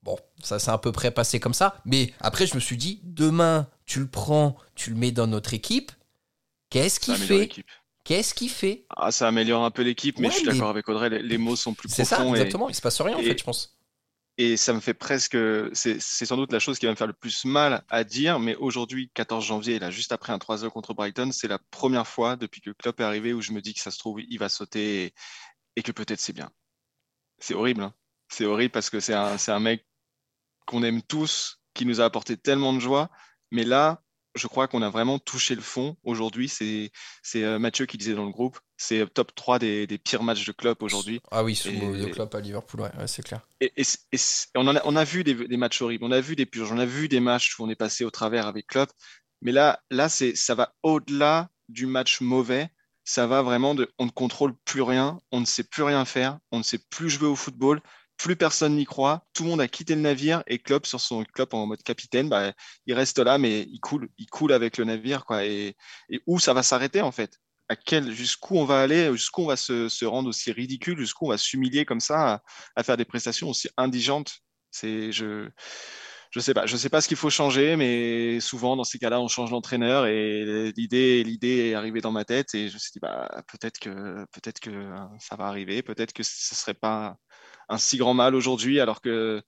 [0.02, 1.80] Bon, ça s'est à peu près passé comme ça.
[1.86, 5.54] Mais après, je me suis dit, demain, tu le prends, tu le mets dans notre
[5.54, 5.90] équipe.
[6.68, 7.48] Qu'est-ce qu'il fait
[8.04, 11.10] Qu'est-ce qu'il fait ah, Ça améliore un peu l'équipe, mais je suis d'accord avec Audrey,
[11.10, 12.04] les, mots sont plus profonds.
[12.04, 12.68] C'est ça, exactement.
[12.68, 13.77] Il se passe rien, en fait, je pense.
[14.40, 15.36] Et ça me fait presque,
[15.72, 18.54] c'est sans doute la chose qui va me faire le plus mal à dire, mais
[18.54, 22.60] aujourd'hui, 14 janvier, là, juste après un 3-0 contre Brighton, c'est la première fois depuis
[22.60, 25.12] que Klopp est arrivé où je me dis que ça se trouve, il va sauter
[25.74, 26.50] et, que peut-être c'est bien.
[27.40, 27.94] C'est horrible, hein.
[28.28, 29.84] c'est horrible parce que c'est un, un mec
[30.66, 33.10] qu'on aime tous, qui nous a apporté tellement de joie,
[33.50, 34.04] mais là,
[34.36, 36.48] je crois qu'on a vraiment touché le fond aujourd'hui.
[36.48, 36.92] C'est
[37.36, 40.76] euh, Mathieu qui disait dans le groupe, c'est top 3 des, pires matchs de club
[40.80, 41.20] aujourd'hui.
[41.30, 43.40] Ah oui, sous de club à Liverpool, ouais, c'est clair.
[43.60, 43.72] Et,
[44.54, 46.86] on, a, on, a, vu des, matchs horribles, on a vu des purges, on a
[46.86, 48.88] vu des matchs où on est passé au travers avec club.
[49.42, 52.70] Mais là, là ça va au-delà du match mauvais.
[53.04, 56.38] Ça va vraiment de, on ne contrôle plus rien, on ne sait plus rien faire,
[56.52, 57.80] on ne sait plus jouer au football
[58.18, 61.24] plus personne n'y croit, tout le monde a quitté le navire et Klopp sur son
[61.24, 62.52] Klopp en mode capitaine, bah,
[62.86, 65.46] il reste là, mais il coule, il coule avec le navire, quoi.
[65.46, 65.76] Et,
[66.26, 67.38] où ça va s'arrêter en fait?
[67.68, 71.30] À quel, jusqu'où on va aller Jusqu'où on va se, rendre aussi ridicule Jusqu'où on
[71.30, 72.42] va s'humilier comme ça
[72.76, 74.40] à, faire des prestations aussi indigentes.
[74.70, 75.48] C'est je
[76.30, 79.18] je sais pas, je sais pas ce qu'il faut changer, mais souvent dans ces cas-là,
[79.20, 82.90] on change d'entraîneur et l'idée, l'idée est arrivée dans ma tête et je me suis
[82.92, 87.16] dit bah peut-être que peut-être que ça va arriver, peut-être que ce serait pas
[87.68, 89.42] un si grand mal aujourd'hui, alors que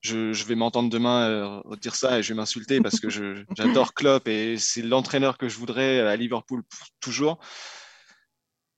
[0.00, 3.08] je, vais m'entendre demain euh, dire ça et je vais m'insulter parce que
[3.56, 6.62] j'adore Klopp et c'est l'entraîneur que je voudrais à Liverpool
[7.00, 7.38] toujours.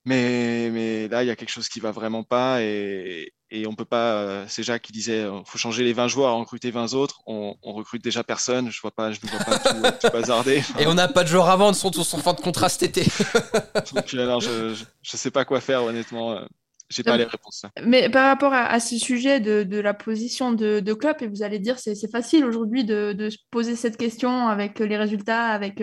[0.05, 3.75] Mais, mais là, il y a quelque chose qui va vraiment pas et, et on
[3.75, 4.13] peut pas.
[4.13, 7.23] Euh, c'est Jacques qui disait, il faut changer les 20 joueurs, recruter 20 autres.
[7.27, 8.71] On, on recrute déjà personne.
[8.71, 10.63] Je vois pas, je ne vois pas tout, tout bazarder.
[10.79, 12.85] Et on n'a pas de joueurs à vendre, sont tous en fin de contrat cet
[12.85, 13.05] été.
[13.95, 16.41] Donc, alors, je, je sais pas quoi faire honnêtement.
[16.89, 17.65] J'ai pas les réponses.
[17.83, 21.27] Mais par rapport à, à ce sujet de, de, la position de, de Klopp, et
[21.27, 25.47] vous allez dire c'est facile aujourd'hui de, de, se poser cette question avec les résultats,
[25.47, 25.83] avec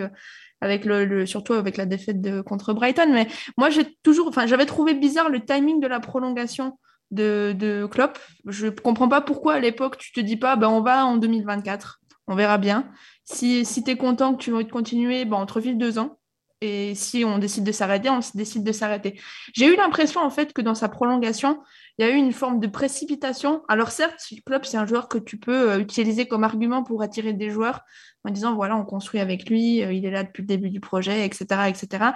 [0.64, 3.12] avec le, le, surtout avec la défaite de, contre Brighton.
[3.12, 6.78] Mais moi, j'ai toujours, enfin, j'avais trouvé bizarre le timing de la prolongation
[7.10, 8.18] de, de Klopp.
[8.46, 12.00] Je comprends pas pourquoi à l'époque tu te dis pas, ben on va en 2024,
[12.26, 12.90] on verra bien.
[13.24, 16.18] Si, si tu es content que tu veux continuer, ben refile deux ans.
[16.64, 19.20] Et si on décide de s'arrêter, on décide de s'arrêter.
[19.52, 21.62] J'ai eu l'impression en fait que dans sa prolongation,
[21.98, 23.62] il y a eu une forme de précipitation.
[23.68, 27.34] Alors certes, Klopp, c'est un joueur que tu peux euh, utiliser comme argument pour attirer
[27.34, 27.82] des joueurs
[28.24, 30.80] en disant, voilà, on construit avec lui, euh, il est là depuis le début du
[30.80, 31.68] projet, etc.
[31.68, 32.12] etc.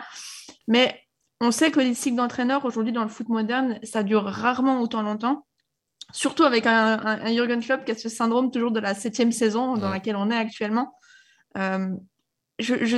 [0.67, 0.99] Mais
[1.43, 5.03] on sait que les cycles d'entraîneurs aujourd'hui dans le foot moderne, ça dure rarement autant
[5.03, 5.45] longtemps.
[6.15, 9.31] Surtout avec un, un, un Jürgen Klopp qui a ce syndrome toujours de la septième
[9.31, 10.95] saison dans laquelle on est actuellement.
[11.59, 11.91] Euh,
[12.59, 12.97] je, je,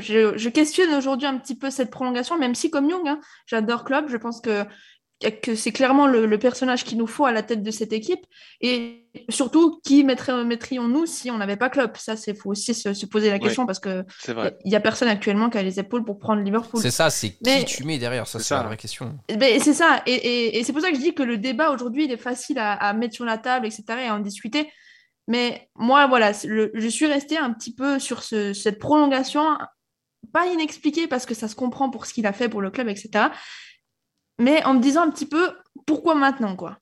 [0.00, 3.84] je, je, questionne aujourd'hui un petit peu cette prolongation, même si comme Young, hein, j'adore
[3.84, 4.64] Klopp, je pense que
[5.30, 8.24] que c'est clairement le, le, personnage qu'il nous faut à la tête de cette équipe.
[8.60, 11.96] Et surtout, qui mettrions-nous si on n'avait pas Klopp?
[11.96, 14.04] Ça, c'est faut aussi se, se, poser la question oui, parce que
[14.64, 16.80] il y a personne actuellement qui a les épaules pour prendre Liverpool.
[16.80, 19.16] C'est ça, c'est qui tu mets derrière Ça, c'est la vraie question.
[19.28, 20.02] C'est ça.
[20.06, 22.16] Et, et, et c'est pour ça que je dis que le débat aujourd'hui, il est
[22.16, 24.68] facile à, à, mettre sur la table, etc., et à en discuter.
[25.32, 29.58] Mais moi, voilà, le, je suis restée un petit peu sur ce, cette prolongation,
[30.32, 32.88] pas inexpliquée parce que ça se comprend pour ce qu'il a fait pour le club,
[32.88, 33.30] etc
[34.38, 35.52] mais en me disant un petit peu
[35.86, 36.78] pourquoi maintenant, quoi?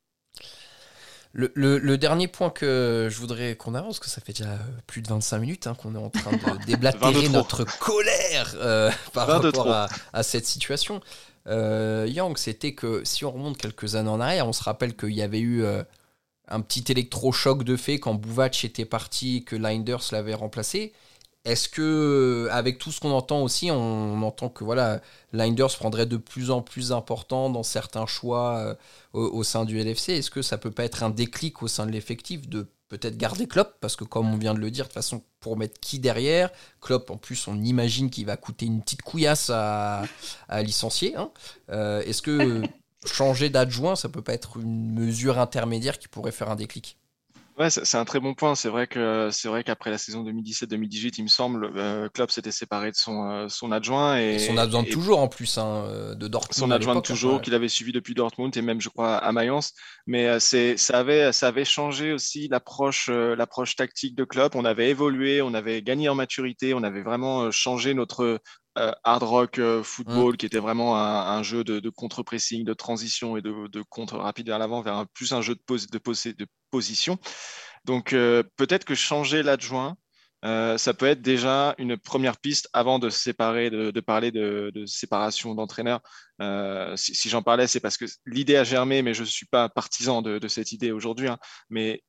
[1.33, 4.59] Le, le, le, dernier point que je voudrais qu'on avance, que ça fait déjà
[4.89, 9.29] plus de 25 minutes hein, qu'on est en train de déblatérer notre colère euh, par
[9.29, 11.01] rapport à, à, cette situation.
[11.47, 15.13] Euh, Yang, c'était que si on remonte quelques années en arrière, on se rappelle qu'il
[15.13, 15.85] y avait eu euh,
[16.51, 20.93] un petit électrochoc de fait quand Bouvac était parti et que Linders l'avait remplacé.
[21.47, 25.01] Est-ce que, avec tout ce qu'on entend aussi, on, entend que voilà,
[25.33, 28.75] Linders prendrait de plus en plus important dans certains choix euh,
[29.15, 31.93] au, sein du LFC Est-ce que ça peut pas être un déclic au sein de
[31.93, 33.77] l'effectif de peut-être garder Klopp?
[33.81, 36.51] Parce que, comme on vient de le dire, de toute façon, pour mettre qui derrière?
[36.83, 40.03] Klopp, en plus, on imagine qu'il va coûter une petite couillasse à,
[40.51, 41.17] à licencier.
[41.17, 41.31] Hein
[41.71, 42.61] euh, Est-ce que
[43.07, 46.99] changer d'adjoint, ça peut pas être une mesure intermédiaire qui pourrait faire un déclic
[47.61, 48.55] Ouais, c'est un très bon point.
[48.55, 52.53] C'est vrai que c'est vrai qu'après la saison 2017-2018, il me semble, euh, Klopp s'était
[52.53, 55.85] séparé de son, euh, son adjoint et, et son adjoint et, toujours en plus hein,
[55.85, 56.59] euh, de Dortmund.
[56.59, 57.41] Son adjoint toujours ouais.
[57.43, 59.75] qu'il avait suivi depuis Dortmund et même je crois à Mayence.
[60.07, 64.55] Mais c'est ça avait ça avait changé aussi l'approche l'approche tactique de Klopp.
[64.55, 68.41] On avait évolué, on avait gagné en maturité, on avait vraiment changé notre
[68.79, 70.37] euh, hard rock euh, football, mmh.
[70.37, 74.17] qui était vraiment un, un jeu de, de contre-pressing, de transition et de, de contre
[74.17, 77.19] rapide vers l'avant, vers un, plus un jeu de, pos, de, pos, de position.
[77.85, 79.97] Donc euh, peut-être que changer l'adjoint,
[80.45, 84.71] euh, ça peut être déjà une première piste avant de séparer, de, de parler de,
[84.75, 86.01] de séparation d'entraîneurs.
[86.41, 89.47] Euh, si, si j'en parlais, c'est parce que l'idée a germé, mais je ne suis
[89.47, 91.29] pas partisan de, de cette idée aujourd'hui.
[91.29, 91.39] Hein.
[91.69, 92.03] Mais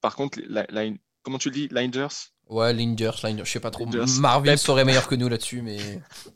[0.00, 0.90] par contre, la, la,
[1.22, 2.32] comment tu le dis, Linders?
[2.48, 3.84] Ouais, Linders, Linders, je sais pas trop.
[3.84, 4.08] Linders.
[4.20, 4.58] Marvel Pep.
[4.58, 5.78] serait meilleur que nous là-dessus, mais.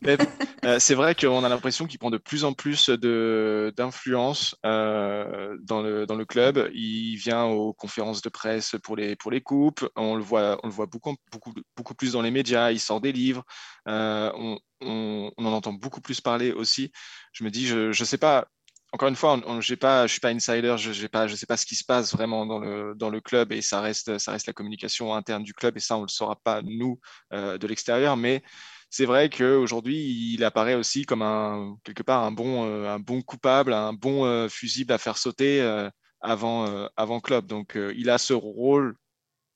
[0.64, 5.57] euh, c'est vrai qu'on a l'impression qu'il prend de plus en plus de d'influence euh,
[5.62, 6.68] dans le dans le club.
[6.75, 9.88] Il vient aux conférences de presse pour les pour les coupes.
[9.96, 12.70] On le voit on le voit beaucoup beaucoup beaucoup plus dans les médias.
[12.72, 13.44] Il sort des livres.
[13.88, 16.92] Euh, on, on, on en entend beaucoup plus parler aussi.
[17.33, 18.48] Je me dis, je je sais pas
[18.93, 21.57] encore une fois, on, on, pas, je suis pas insider, je pas, je sais pas
[21.57, 24.47] ce qui se passe vraiment dans le dans le club et ça reste, ça reste
[24.47, 27.01] la communication interne du club et ça on le saura pas nous
[27.33, 28.43] euh, de l'extérieur, mais
[28.91, 33.23] c'est vrai qu'aujourd'hui il apparaît aussi comme un quelque part un bon euh, un bon
[33.23, 35.89] coupable, un bon euh, fusible à faire sauter euh,
[36.21, 37.47] avant euh, avant club.
[37.47, 38.97] Donc euh, il a ce rôle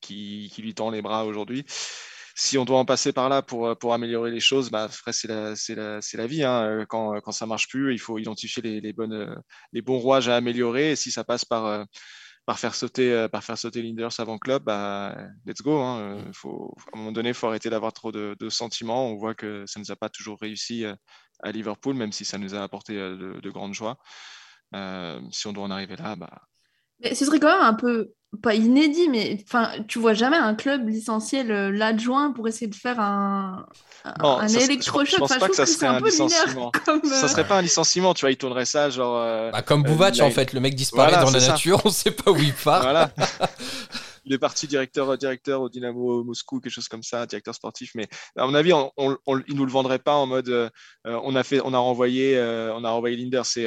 [0.01, 1.64] qui, qui lui tend les bras aujourd'hui
[2.37, 5.55] si on doit en passer par là pour, pour améliorer les choses, bah, c'est la,
[5.68, 6.44] la, la vie.
[6.44, 6.85] Hein.
[6.88, 10.37] Quand, quand ça marche plus, il faut identifier les, les, bonnes, les bons rouages à
[10.37, 10.92] améliorer.
[10.92, 11.87] Et si ça passe par,
[12.44, 15.81] par faire sauter, par faire sauter Linders avant club, bah, let's go.
[15.81, 16.31] Hein.
[16.35, 19.09] Faut, à un moment donné, il faut arrêter d'avoir trop de, de, sentiments.
[19.09, 20.85] On voit que ça ne nous a pas toujours réussi
[21.42, 23.99] à Liverpool, même si ça nous a apporté de, de grandes joies.
[24.75, 26.42] Euh, si on doit en arriver là, bah,
[27.00, 30.54] mais ce serait quand même un peu, pas inédit, mais enfin, tu vois jamais un
[30.54, 33.66] club licencier l'adjoint pour essayer de faire un,
[34.22, 35.09] non, un ça, électrochoc.
[35.09, 36.70] Je, pense enfin, pas que ça serait un, un licenciement.
[36.85, 37.20] Comme, euh...
[37.20, 39.16] Ça serait pas un licenciement, tu vois, il tournerait ça genre.
[39.18, 41.90] Euh, bah, comme Bouvac, euh, en fait, le mec disparaît voilà, dans la nature, on
[41.90, 42.82] sait pas où il part.
[42.82, 43.11] Voilà.
[44.26, 47.92] il est parti directeur, directeur au Dynamo Moscou, quelque chose comme ça, directeur sportif.
[47.94, 50.68] Mais à mon avis, on, on, il nous le vendrait pas en mode, euh,
[51.04, 53.42] on a fait, on a renvoyé, on a renvoyé Linder.
[53.44, 53.66] C'est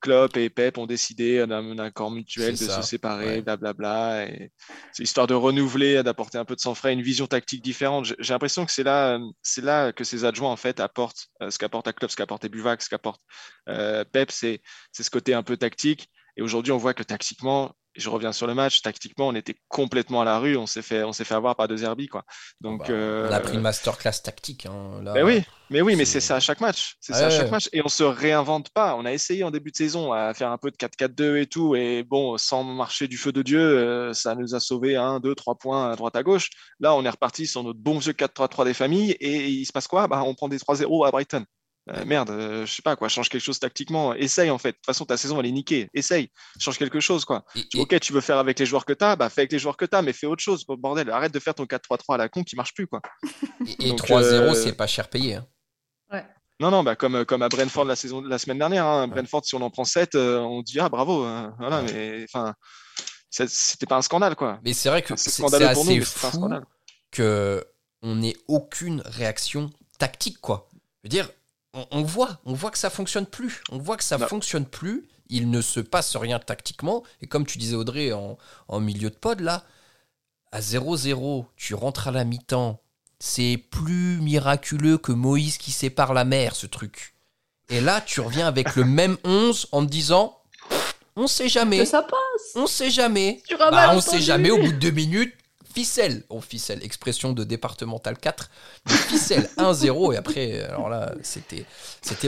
[0.00, 4.26] Klopp et Pep ont décidé d'un accord mutuel de se séparer, blablabla.
[4.26, 4.50] Et
[4.92, 8.06] c'est histoire de renouveler, d'apporter un peu de sang frais, une vision tactique différente.
[8.18, 11.86] J'ai l'impression que c'est là, c'est là que ces adjoints en fait apportent ce qu'apporte
[11.86, 13.20] à Klopp, ce qu'apporte Buvac, ce qu'apporte
[13.66, 14.60] Pep, c'est
[14.92, 16.08] ce côté un peu tactique.
[16.36, 20.22] Et aujourd'hui, on voit que tactiquement, je reviens sur le match, tactiquement, on était complètement
[20.22, 22.24] à la rue, on s'est fait, on s'est fait avoir par deux Herbie, quoi.
[22.60, 24.66] Donc, bah, on a pris une masterclass tactique.
[24.66, 27.50] Hein, mais oui, mais oui, mais c'est ça à chaque match, c'est ça à chaque
[27.50, 28.94] match, et on se réinvente pas.
[28.96, 31.74] On a essayé en début de saison à faire un peu de 4-4-2 et tout,
[31.74, 35.34] et bon, sans marcher du feu de Dieu, euh, ça nous a sauvé un, deux,
[35.34, 36.50] trois points à droite à gauche.
[36.80, 39.88] Là, on est reparti sur notre bon vieux 4-3-3 des familles, et il se passe
[39.88, 40.06] quoi?
[40.06, 41.44] Bah, on prend des 3-0 à Brighton.
[41.90, 44.72] Euh, merde, euh, je sais pas quoi, change quelque chose tactiquement, essaye en fait.
[44.72, 47.44] De toute façon, ta saison elle est niquée, essaye, change quelque chose quoi.
[47.76, 49.76] ok, tu veux faire avec les joueurs que tu as, bah fais avec les joueurs
[49.76, 51.10] que tu as, mais fais autre chose, bordel.
[51.10, 53.00] Arrête de faire ton 4-3-3 à la con qui marche plus quoi.
[53.78, 55.36] Et, 3-0, euh, c'est pas cher payé.
[55.36, 55.46] Hein.
[56.12, 56.24] Ouais.
[56.60, 58.84] Non, non, bah comme, comme à Brentford la, saison, la semaine dernière.
[58.84, 59.08] Hein.
[59.08, 61.22] Brentford, si on en prend 7, on dit ah bravo.
[61.22, 61.54] Hein.
[61.58, 62.54] voilà, mais enfin,
[63.30, 64.58] c'était pas un scandale quoi.
[64.62, 66.50] Mais c'est vrai que c'est assez fou
[67.10, 67.64] que
[68.02, 70.68] on n'ait aucune réaction tactique quoi.
[71.02, 71.30] Je veux dire,
[71.90, 73.62] on, voit, on voit que ça fonctionne plus.
[73.70, 75.08] On voit que ça fonctionne plus.
[75.28, 77.02] Il ne se passe rien tactiquement.
[77.20, 79.64] Et comme tu disais Audrey en, milieu de pod là,
[80.52, 82.80] à 0-0, tu rentres à la mi-temps.
[83.20, 87.14] C'est plus miraculeux que Moïse qui sépare la mer, ce truc.
[87.68, 90.38] Et là, tu reviens avec le même 11 en te disant
[91.16, 91.84] on sait jamais.
[91.84, 92.52] ça passe.
[92.54, 93.42] On sait jamais.
[93.58, 94.50] Bah, on sait jamais.
[94.50, 95.34] Au bout de deux minutes,
[95.78, 98.50] ficelle, oh ficelle, expression de départemental 4,
[98.88, 101.64] ficelle 1-0 et après, alors là, c'était,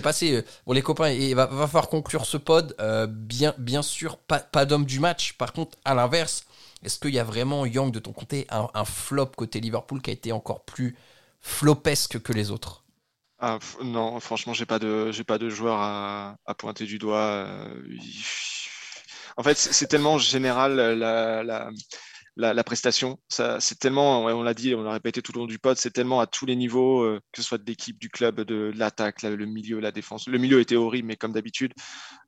[0.00, 0.44] passé.
[0.66, 2.76] Bon les copains, il va, va falloir conclure ce pod.
[2.78, 5.32] Euh, bien, sûr, pas, d'homme du match.
[5.32, 6.44] Par contre, à l'inverse,
[6.84, 10.12] est-ce qu'il y a vraiment Young de ton côté un, flop côté Liverpool qui a
[10.12, 10.96] été encore plus
[11.40, 12.84] flopesque que les autres?
[13.40, 17.48] Ah, non, franchement, j'ai pas de, j'ai pas de joueur à, pointer du doigt.
[17.48, 17.82] Euh,
[19.36, 21.70] en fait, c'est tellement général la,
[22.64, 23.18] prestation.
[23.28, 25.90] Ça, c'est tellement, on l'a dit, on l'a répété tout au long du pod, c'est
[25.90, 29.22] tellement à tous les niveaux, euh, que ce soit de l'équipe, du club, de, l'attaque,
[29.22, 30.28] le milieu, la défense.
[30.28, 31.72] Le milieu était horrible, mais comme d'habitude,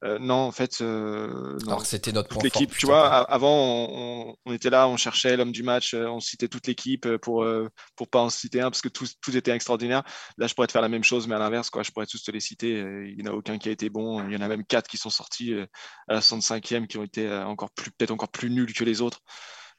[0.05, 2.71] euh, non, en fait, euh, Alors c'était notre toute l'équipe.
[2.77, 7.17] Tu vois, avant, on, était là, on cherchait l'homme du match, on citait toute l'équipe
[7.19, 7.47] pour
[7.97, 10.03] pour pas en citer un parce que tout, tout était extraordinaire.
[10.39, 12.23] Là, je pourrais te faire la même chose, mais à l'inverse, quoi, je pourrais tous
[12.23, 12.79] te les citer.
[12.79, 14.27] Il n'y en a aucun qui a été bon.
[14.27, 15.55] Il y en a même quatre qui sont sortis
[16.09, 19.21] à la 65e qui ont été encore plus, peut-être encore plus nuls que les autres.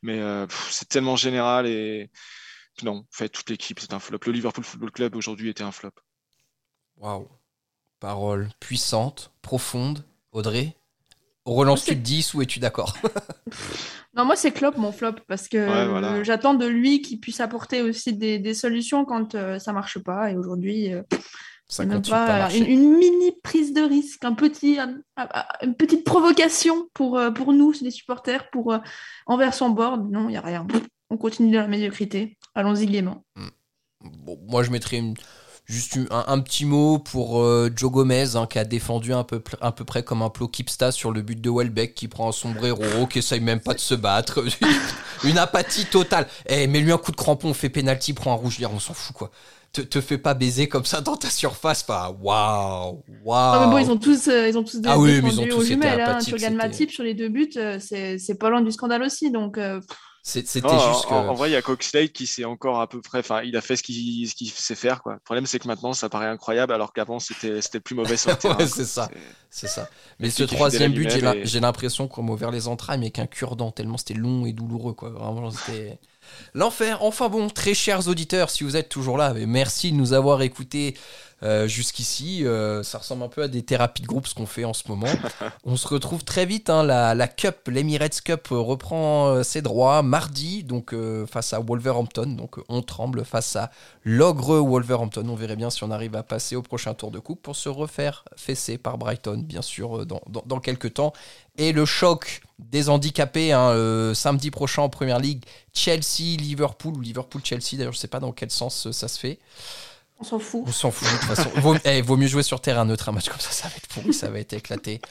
[0.04, 2.12] Mais euh, c'est tellement général et
[2.84, 4.20] non, en fait, toute l'équipe, c'est un flop.
[4.26, 5.94] Le Liverpool Football Club aujourd'hui était un flop.
[6.98, 7.28] Waouh.
[8.00, 10.06] Parole puissante, profonde.
[10.32, 10.76] Audrey,
[11.46, 12.98] relance-tu de 10 ou es-tu d'accord?
[14.16, 18.14] Non, moi c'est Klopp mon flop parce que j'attends de lui qu'il puisse apporter aussi
[18.14, 20.30] des, solutions quand euh, ça marche pas.
[20.30, 21.02] Et aujourd'hui, euh,
[21.68, 27.54] ça pas, une, mini prise de risque, un petit, une petite provocation pour, euh, pour
[27.54, 28.78] nous, les supporters, pour
[29.26, 30.12] envers son board.
[30.12, 30.68] Non, il n'y a rien.
[31.10, 32.38] On continue dans la médiocrité.
[32.56, 33.24] Allons-y gaiement.
[33.36, 33.50] Hmm.
[34.26, 35.02] Bon, moi, je mettrais
[35.66, 39.72] juste un, petit mot pour euh, Joe Gomez, hein, qui a défendu un peu, à
[39.72, 43.08] peu près comme un plot Kipsta sur le but de Welbeck, qui prend un sombrero,
[43.10, 44.44] qui essaye même pas de se battre.
[45.24, 46.28] une apathie totale.
[46.48, 49.32] Eh, mets-lui un coup de crampon, fait pénalty, prend un rouge, on s'en fout, quoi
[49.74, 51.84] te, te fais pas baiser comme ça dans ta surface.
[51.88, 53.60] Enfin, waouh, waouh.
[53.60, 55.66] mais bon, ils ont tous, euh, ils ont tous des ah oui, ils ont tous
[55.66, 56.20] jumelles, hein.
[56.24, 59.32] Tu regardes Matip sur les deux buts, euh, c'est pas loin du scandale aussi.
[59.32, 59.82] Donc, euh,
[60.22, 61.14] c'était juste que...
[61.14, 63.20] en, vrai, il y a Coxlade qui s'est encore à peu près.
[63.20, 65.02] Enfin, il a fait ce qu'il sait faire.
[65.02, 65.14] Quoi.
[65.14, 68.68] Le problème, c'est que maintenant, ça paraît incroyable, alors qu'avant, c'était plus mauvais sur ouais,
[68.68, 69.10] c'est ça.
[69.50, 69.90] C'est ça.
[70.20, 71.10] Mais ce troisième but,
[71.44, 74.94] j'ai l'impression qu'on m'a ouvert les entrailles, mais qu'un cure-dent, tellement c'était long et douloureux.
[74.94, 75.10] Quoi.
[75.10, 75.98] Vraiment, c'était.
[76.54, 77.02] L'enfer.
[77.02, 80.96] Enfin bon, très chers auditeurs, si vous êtes toujours là, merci de nous avoir écoutés
[81.44, 82.46] euh, jusqu'ici.
[82.46, 84.88] Euh, ça ressemble un peu à des thérapies de groupe ce qu'on fait en ce
[84.88, 85.12] moment.
[85.66, 86.70] On se retrouve très vite.
[86.70, 90.96] Hein, la, la, Cup, l'Emirates Cup reprend euh, ses droits mardi, donc
[91.30, 92.28] face à Wolverhampton.
[92.28, 93.72] Donc on tremble face à
[94.06, 95.28] l'ogre Wolverhampton.
[95.28, 97.68] On verrait bien si on arrive à passer au prochain tour de coupe pour se
[97.68, 101.12] refaire fesser par Brighton, bien sûr, dans, dans, quelques temps.
[101.58, 107.78] Et le choc des handicapés hein, samedi prochain en Première Ligue, Chelsea, Liverpool ou Liverpool-Chelsea.
[107.78, 109.40] D'ailleurs, je ne sais pas dans quel sens ça se fait.
[110.20, 110.64] On s'en fout.
[110.66, 111.50] On s'en fout de toute façon.
[111.58, 113.88] vaut, eh, vaut, mieux jouer sur terrain neutre un match comme ça, ça va être
[113.88, 115.02] pourri, ça va être éclaté.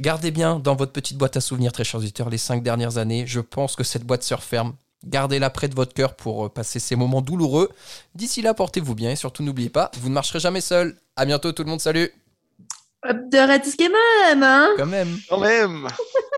[0.00, 3.26] Gardez bien dans votre petite boîte à souvenirs, très chers auditeurs, les cinq dernières années.
[3.26, 4.74] Je pense que cette boîte se referme.
[5.04, 7.70] Gardez-la près de votre cœur pour euh, passer ces moments douloureux.
[8.14, 10.98] D'ici là, portez-vous bien et surtout n'oubliez pas, vous ne marcherez jamais seul.
[11.14, 12.12] À bientôt tout le monde, salut.
[13.12, 13.38] De
[13.88, 14.68] même, hein?
[14.76, 15.18] Quand même.
[15.28, 15.88] Quand même.